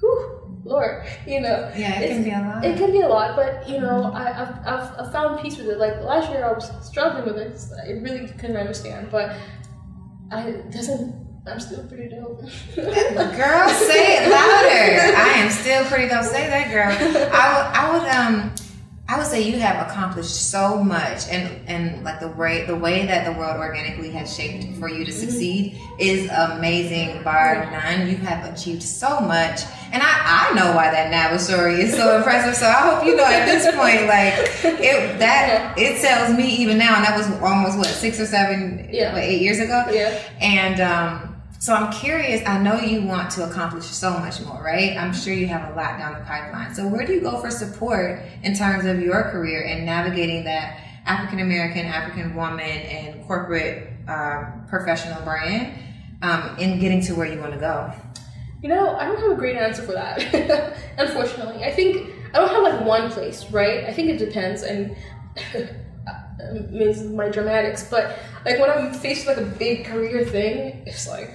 [0.00, 1.70] whew, Lord, you know.
[1.76, 2.64] Yeah, it can be a lot.
[2.64, 5.68] It can be a lot, but you know, I, I've, I've, I've found peace with
[5.68, 5.78] it.
[5.78, 7.60] Like last year, I was struggling with it.
[7.84, 9.36] I really couldn't understand, but
[10.30, 11.20] I doesn't.
[11.44, 12.40] I'm still pretty dope.
[12.76, 15.16] Girl, say it louder.
[15.16, 16.24] I am still pretty dope.
[16.24, 16.92] Say that, girl.
[17.32, 18.54] I would, I would, um,
[19.12, 23.04] I would say you have accomplished so much, and and like the way the way
[23.04, 28.08] that the world organically has shaped for you to succeed is amazing, bar none.
[28.08, 29.60] You have achieved so much,
[29.92, 32.56] and I I know why that NABA story is so impressive.
[32.56, 34.32] So I hope you know at this point, like
[34.80, 38.88] it that it tells me even now, and that was almost what six or seven,
[38.90, 39.12] Yeah.
[39.12, 39.84] what, eight years ago.
[39.92, 40.18] yeah.
[40.40, 41.31] And um,
[41.62, 42.42] so I'm curious.
[42.46, 44.96] I know you want to accomplish so much more, right?
[44.96, 46.74] I'm sure you have a lot down the pipeline.
[46.74, 50.80] So where do you go for support in terms of your career and navigating that
[51.06, 55.78] African American, African woman, and corporate um, professional brand?
[56.22, 57.92] um, in getting to where you want to go?
[58.62, 60.76] You know, I don't have a great answer for that.
[60.98, 63.84] Unfortunately, I think I don't have like one place, right?
[63.84, 64.96] I think it depends, and
[66.70, 67.88] means my dramatics.
[67.90, 71.30] But like when I'm faced with like a big career thing, it's like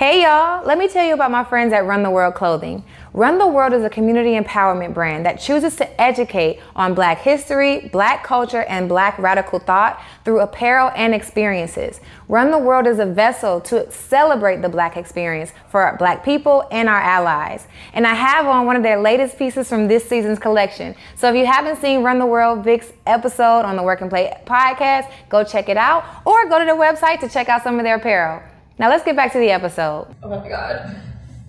[0.00, 2.84] Hey y'all, let me tell you about my friends at Run the World Clothing.
[3.12, 7.90] Run the World is a community empowerment brand that chooses to educate on Black history,
[7.92, 12.00] Black culture, and Black radical thought through apparel and experiences.
[12.28, 16.88] Run the World is a vessel to celebrate the Black experience for Black people and
[16.88, 17.66] our allies.
[17.92, 20.94] And I have on one of their latest pieces from this season's collection.
[21.14, 24.34] So if you haven't seen Run the World Vic's episode on the Work N Play
[24.46, 27.84] podcast, go check it out or go to their website to check out some of
[27.84, 28.42] their apparel.
[28.80, 30.06] Now let's get back to the episode.
[30.22, 30.96] oh my god,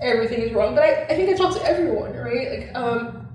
[0.01, 0.75] everything is wrong.
[0.75, 2.59] But I, I think I talk to everyone, right?
[2.59, 3.25] Like, um,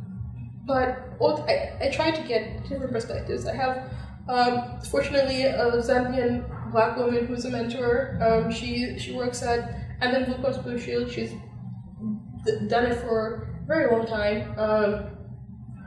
[0.66, 1.16] but
[1.48, 3.46] I, I try to get different perspectives.
[3.46, 3.90] I have,
[4.28, 8.18] um, fortunately, a Zambian black woman who's a mentor.
[8.20, 11.10] Um, she she works at and then Blue Cross Blue Shield.
[11.10, 11.32] She's
[12.68, 14.58] done it for a very long time.
[14.58, 15.06] Um,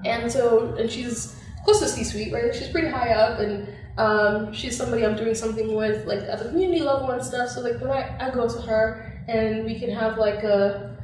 [0.04, 2.56] and so and she's close to C-suite, right?
[2.56, 6.46] She's pretty high up, and um, she's somebody I'm doing something with, like at the
[6.46, 7.50] community level and stuff.
[7.50, 10.98] So like when I, I go to her and we can have like a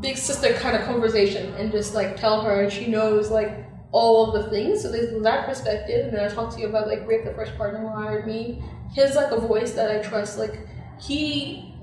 [0.00, 4.26] big sister kind of conversation and just like tell her, and she knows like all
[4.26, 4.82] of the things.
[4.82, 7.56] So there's that perspective, and then I talk to you about like Rick, the first
[7.56, 8.62] partner who hired me.
[8.94, 10.38] He's like a voice that I trust.
[10.38, 10.68] Like
[11.00, 11.74] he,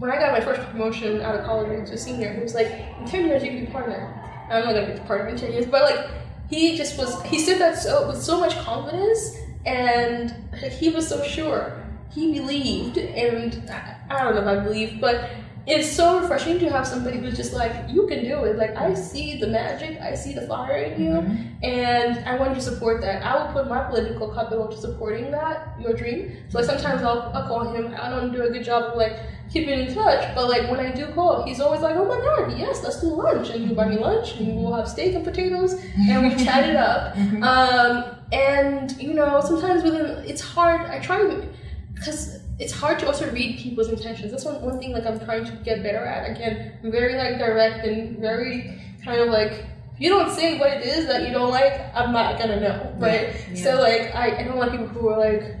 [0.00, 2.66] when I got my first promotion out of college into a senior, he was like,
[2.98, 4.14] in ten years you can be partner.
[4.50, 6.10] I'm not gonna be partner in ten years, but like
[6.50, 7.22] he just was.
[7.22, 9.36] He said that so with so much confidence,
[9.68, 10.34] and
[10.70, 11.84] he was so sure.
[12.10, 15.28] He believed, and I, don't know if I believe, but
[15.68, 18.56] it's so refreshing to have somebody who's just like, you can do it.
[18.56, 21.12] Like I see the magic, I see the fire in you,
[21.62, 23.22] and I want you to support that.
[23.22, 26.34] I will put my political capital to supporting that, your dream.
[26.48, 27.94] So like sometimes I'll, I'll call him.
[28.00, 29.18] I don't do a good job of like
[29.52, 32.58] keeping in touch, but like when I do call, he's always like, oh my god,
[32.58, 35.74] yes, let's do lunch, and you buy me lunch, and we'll have steak and potatoes,
[36.08, 37.14] and we chat it up.
[37.48, 40.82] Um, and you know, sometimes within it's hard.
[40.82, 41.46] I try
[41.94, 44.32] because it's hard to also read people's intentions.
[44.32, 46.30] That's one, one thing like I'm trying to get better at.
[46.30, 49.64] Again, I'm very like direct and very kind of like
[49.98, 52.94] if you don't say what it is that you don't like, I'm not gonna know,
[52.98, 53.34] right?
[53.52, 53.62] Yeah.
[53.62, 55.56] So like I, I don't like people who are like,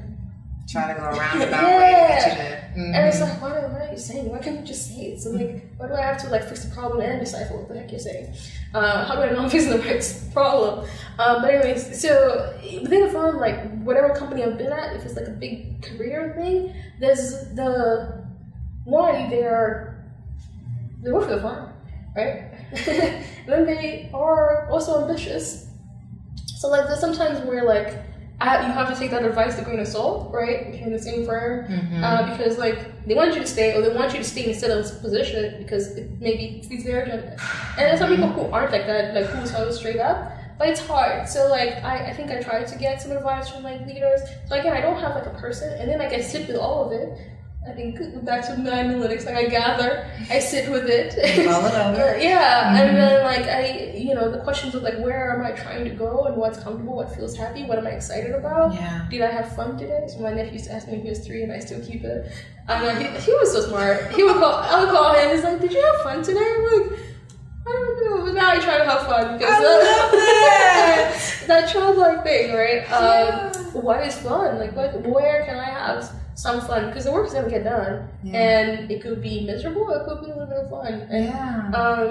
[0.68, 2.96] Try to go around about way to get you to.
[2.96, 4.28] and it's like, why, why are you saying?
[4.28, 5.20] Why can't you just say it?
[5.22, 7.80] So like, why do I have to like fix the problem and decipher what the
[7.80, 8.34] heck you're saying?
[8.74, 10.86] Uh, how do I know I'm fixing the right problem?
[11.18, 15.16] Um, but anyways, so within the firm, like whatever company I've been at, if it's
[15.16, 18.26] like a big career thing, there's the
[18.84, 20.04] one they're
[21.02, 21.72] they work for the firm,
[22.14, 22.52] right?
[23.46, 25.70] then they are also ambitious.
[26.58, 27.94] So like there's sometimes where like
[28.40, 30.68] I, you have to take that advice with a grain of salt, right?
[30.68, 31.66] If you're in the same firm,
[32.04, 34.70] uh, because like they want you to stay, or they want you to stay instead
[34.70, 37.32] of this position because it maybe feeds their agenda.
[37.76, 40.32] And there's some people who aren't like that, like who's how straight up.
[40.58, 41.28] But it's hard.
[41.28, 44.20] So like I, I think I tried to get some advice from like leaders.
[44.48, 46.86] So again, I don't have like a person, and then like I sit with all
[46.86, 47.18] of it.
[47.68, 51.14] I think back to my analytics, like I gather, I sit with it.
[51.44, 52.14] Mull it over.
[52.14, 55.52] Uh, yeah, and then like I, you know, the questions of like where am I
[55.52, 58.72] trying to go and what's comfortable, what feels happy, what am I excited about?
[58.72, 59.06] Yeah.
[59.10, 60.06] Did I have fun today?
[60.08, 62.32] So my nephew used to ask me he was three, and I still keep it.
[62.68, 64.14] And uh, he, he was so smart.
[64.14, 65.30] He would call, I would call him.
[65.30, 66.98] He's like, "Did you have fun today?" I'm like,
[67.66, 71.42] "I don't know," but now I try to have fun because I love that.
[71.48, 72.90] that childlike thing, right?
[72.90, 73.52] Um,
[73.82, 74.58] what is fun?
[74.58, 76.10] Like, what, where can I have
[76.44, 76.86] some fun?
[76.88, 78.38] Because the work is gonna get done, Yeah.
[78.44, 79.90] and it could be miserable.
[79.90, 80.94] It could be a little bit of fun.
[81.10, 81.70] And Yeah.
[81.80, 82.08] um,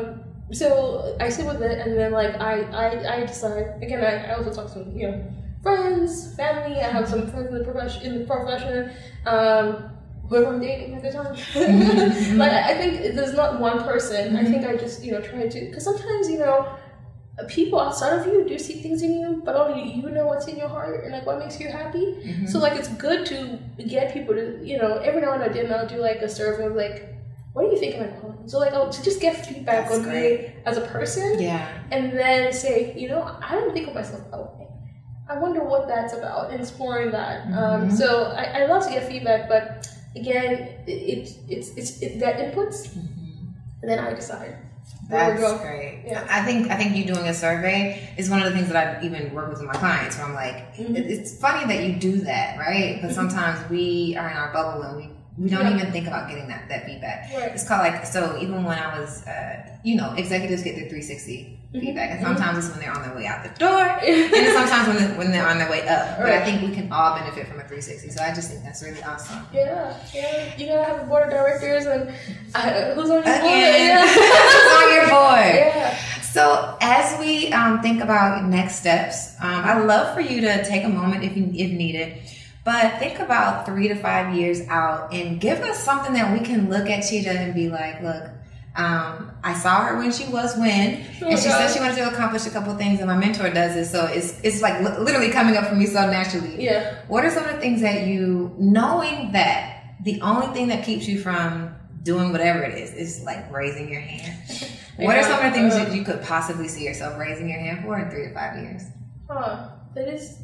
[0.52, 0.68] so
[1.20, 2.54] I sit with it, and then like I
[2.86, 4.02] I, I decide again.
[4.04, 5.18] I, I also talk to you know
[5.64, 6.78] friends, family.
[6.88, 8.92] I have some friends in the profession in the profession.
[9.26, 9.66] Um,
[10.28, 11.34] whoever I'm dating at the time.
[12.44, 14.36] like I I think there's not one person.
[14.36, 16.68] I think I just you know try to because sometimes you know
[17.46, 20.58] people outside of you do see things in you, but only you know what's in
[20.58, 22.46] your heart and like what makes you happy.
[22.48, 25.88] So like it's good to get people to you know every now and then I'll
[25.88, 27.14] do like a survey of like.
[27.54, 28.48] What do you think of my?
[28.48, 31.68] So like, I'll to just get feedback That's on me as a person, Yeah.
[31.90, 34.68] and then say, you know, I don't think of myself that way.
[35.28, 37.48] I wonder what that's about, exploring that.
[37.48, 37.92] Um, Mhm.
[37.98, 42.36] so I, I love to get feedback, but again, it, it it's it's it, that
[42.38, 44.56] inputs, and then I decide.
[45.10, 46.04] That's great.
[46.06, 46.26] Yeah.
[46.30, 49.04] I think I think you doing a survey is one of the things that I've
[49.04, 50.18] even work with my clients.
[50.18, 50.96] Where I'm like, Mhm.
[50.96, 53.00] it's funny that you do that, right?
[53.02, 55.76] But sometimes we are in our bubble and we We don't Yeah.
[55.78, 57.30] even think about getting that, that feedback.
[57.34, 57.52] Right.
[57.54, 61.54] It's called like, so even when I was, uh, you know, executives get their 360
[61.74, 65.16] feedback, and sometimes it's when they're on their way out the door, and sometimes when,
[65.18, 66.18] when they're on their way up.
[66.18, 68.82] But I think we can all benefit from a 360, so I just think that's
[68.82, 69.46] really awesome.
[69.54, 70.56] Yeah, yeah.
[70.58, 72.10] You gotta have a board of directors and
[72.56, 73.28] uh, who's on your board?
[73.28, 74.06] Again, Yeah.
[74.08, 75.56] it's on your board.
[75.56, 75.98] yeah.
[76.22, 80.84] So as we um, think about next steps, um, I'd love for you to take
[80.84, 82.18] a moment if you, if needed,
[82.68, 86.70] but think about three to five years out and give us something that we can
[86.70, 88.24] look at Chita and be like, look,
[88.76, 91.60] um, I saw her when she was when, Oh, and she God.
[91.60, 94.38] said she wanted to accomplish a couple things, and my mentor does it, so it's
[94.44, 96.62] it's like li- literally coming up for me so naturally.
[96.62, 96.98] Yeah.
[97.08, 101.08] What are some of the things that you, knowing that the only thing that keeps
[101.08, 104.36] you from doing whatever it is is like raising your hand?
[104.98, 107.86] What are some of the things that you could possibly see yourself raising your hand
[107.86, 108.82] for in three to five years?
[109.30, 109.70] Huh.
[109.96, 110.40] That is.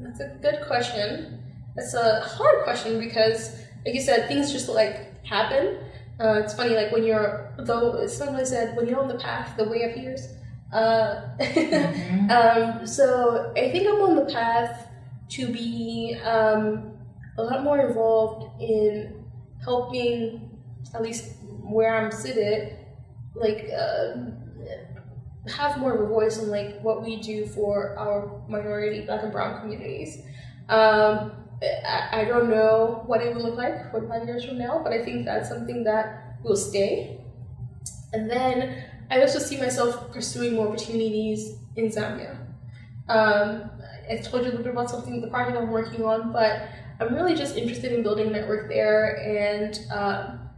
[0.00, 1.42] That's a good question.
[1.76, 5.78] That's a hard question because, like you said, things just like happen.
[6.18, 9.64] Uh, it's funny, like when you're, though somebody said, when you're on the path, the
[9.64, 10.26] way appears.
[10.72, 11.22] Uh,
[12.30, 14.88] um, so I think I'm on the path
[15.30, 16.92] to be um,
[17.38, 19.24] a lot more involved in
[19.62, 20.58] helping,
[20.94, 22.76] at least where I'm seated,
[23.34, 24.14] like uh,
[25.48, 29.32] have more of a voice in like what we do for our minority black and
[29.32, 30.22] brown communities.
[30.68, 31.32] Um,
[31.62, 34.92] I, I don't know what it will look like four five years from now, but
[34.92, 37.20] I think that's something that will stay.
[38.12, 42.36] And then I also see myself pursuing more opportunities in Zambia.
[43.08, 43.70] Um,
[44.10, 46.68] I told you a little bit about something, the project I'm working on, but
[47.00, 49.16] I'm really just interested in building a network there.
[49.16, 50.50] And um,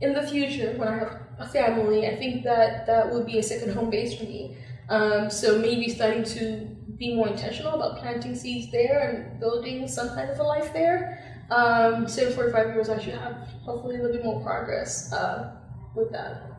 [0.00, 3.72] in the future, when I have family, I think that that would be a second
[3.74, 4.56] home base for me.
[4.88, 6.66] Um, so maybe starting to
[6.98, 11.22] be more intentional about planting seeds there and building some kind of a life there.
[11.50, 15.56] Um, so in 45 years, I should have hopefully a little bit more progress uh,
[15.94, 16.50] with that.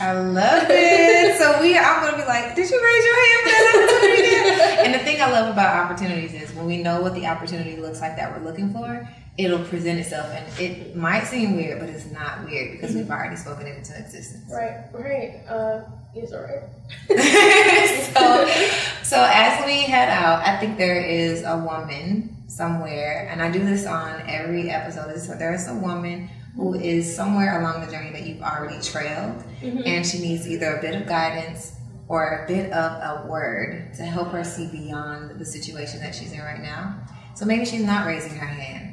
[0.00, 1.38] I love it.
[1.38, 4.80] so we, I'm gonna be like, did you raise your hand for that opportunity?
[4.84, 8.00] and the thing I love about opportunities is when we know what the opportunity looks
[8.00, 9.08] like that we're looking for,
[9.38, 13.12] it'll present itself, and it might seem weird, but it's not weird because we've mm-hmm.
[13.12, 14.50] already spoken it into existence.
[14.50, 15.42] Right, right.
[15.48, 15.82] Uh,
[16.14, 16.62] yes, all right.
[18.14, 23.50] so, so as we head out, I think there is a woman somewhere, and I
[23.50, 25.18] do this on every episode.
[25.18, 26.82] So there is a woman who mm-hmm.
[26.82, 29.82] is somewhere along the journey that you've already trailed, mm-hmm.
[29.84, 31.74] and she needs either a bit of guidance
[32.08, 36.32] or a bit of a word to help her see beyond the situation that she's
[36.32, 36.96] in right now.
[37.34, 38.85] So maybe she's not raising her hand,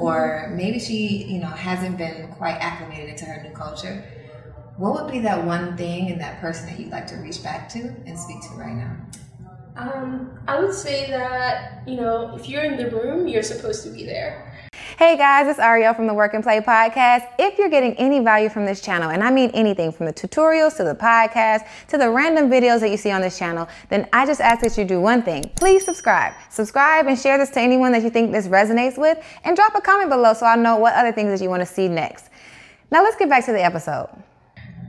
[0.00, 4.04] or maybe she, you know, hasn't been quite acclimated into her new culture.
[4.76, 7.68] What would be that one thing in that person that you'd like to reach back
[7.70, 8.96] to and speak to right now?
[9.76, 13.90] Um, I would say that, you know, if you're in the room, you're supposed to
[13.90, 14.70] be there.
[15.00, 17.26] Hey guys, it's Arylle from the Work N Play podcast.
[17.38, 20.76] If you're getting any value from this channel, and I mean anything from the tutorials
[20.76, 24.26] to the podcast to the random videos that you see on this channel, then I
[24.26, 25.50] just ask that you do one thing.
[25.56, 26.34] Please subscribe.
[26.50, 29.80] Subscribe and share this to anyone that you think this resonates with, and drop a
[29.80, 32.28] comment below so I know what other things that you want to see next.
[32.90, 34.10] Now let's get back to the episode.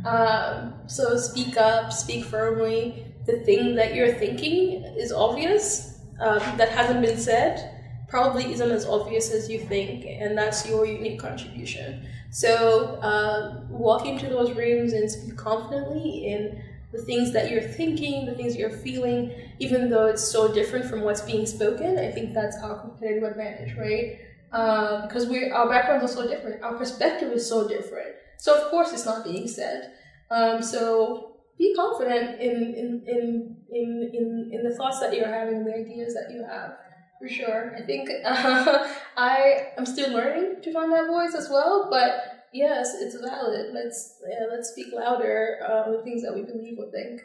[0.06, 3.06] Um, so speak up, speak firmly.
[3.28, 7.78] The thing that you're thinking is obvious, um, that hasn't been said,
[8.12, 12.06] probably isn't as obvious as you think, and that's your unique contribution.
[12.30, 18.26] So um, walk into those rooms and speak confidently in the things that you're thinking,
[18.26, 21.98] the things you're feeling, even though it's so different from what's being spoken.
[21.98, 24.20] I think that's our competitive advantage, right?
[24.52, 28.16] Um, because we our backgrounds are so different, our perspective is so different.
[28.38, 29.94] So of course it's not being said.
[30.30, 35.64] Um, so be confident in in, in in in in the thoughts that you're having,
[35.64, 36.78] the ideas that you have.
[37.22, 41.88] For sure, I think uh, I am still learning to find that voice as well.
[41.92, 43.76] But yes, it's valid.
[43.76, 47.22] Let's yeah, let's speak louder uh, the things that we believe or think.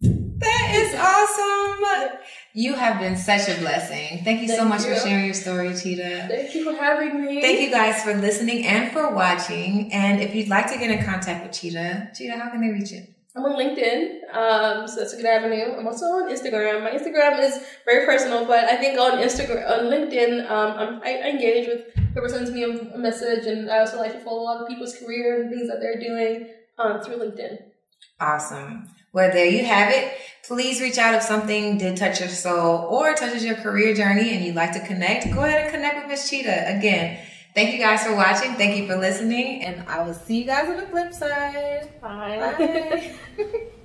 [0.00, 2.18] That is awesome.
[2.54, 4.24] You have been such a blessing.
[4.24, 4.94] Thank you so much you.
[4.94, 6.26] for sharing your story, Chita.
[6.28, 7.42] Thank you for having me.
[7.42, 9.92] Thank you guys for listening and for watching.
[9.92, 12.92] And if you'd like to get in contact with Chita, Chita, how can they reach
[12.92, 13.06] you?
[13.34, 15.74] I'm on LinkedIn, um, so that's a good avenue.
[15.78, 16.82] I'm also on Instagram.
[16.82, 21.30] My Instagram is very personal, but I think on Instagram, on LinkedIn, um, I, I
[21.30, 24.44] engage with whoever sends me a, a message, and I also like to follow a
[24.44, 27.56] lot of people's career and things that they're doing um, through LinkedIn.
[28.20, 28.90] Awesome.
[29.14, 30.12] Well, there you have it.
[30.46, 34.44] Please reach out if something did touch your soul or touches your career journey and
[34.44, 35.32] you'd like to connect.
[35.32, 36.76] Go ahead and connect with Miss Chita.
[36.76, 37.18] Again,
[37.54, 38.54] thank you guys for watching.
[38.54, 39.62] Thank you for listening.
[39.62, 42.00] And I will see you guys on the flip side.
[42.00, 43.14] Bye.
[43.36, 43.62] Bye.